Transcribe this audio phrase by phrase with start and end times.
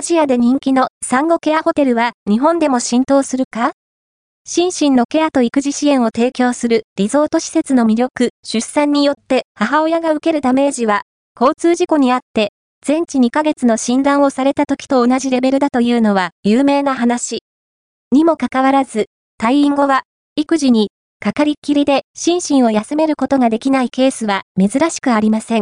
[0.00, 3.72] アジアで人気の産後ケアホテルは日本でも浸透するか？
[4.46, 11.02] 心身のケアと育児支援を提供するリゾート施設の魅力、出産によって母親が受けるダメージは、
[11.38, 17.40] 交通事故にあって、全治2ヶ月の診断をされた時と同じレベルだというのは有名な話。
[18.10, 19.04] にもかかわらず、
[19.38, 20.04] 退院後は、
[20.34, 20.88] 育児に、
[21.22, 25.58] かかりっきりで心身を休めることができないケースは珍しくありません。